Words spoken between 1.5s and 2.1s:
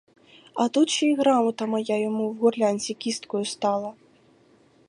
моя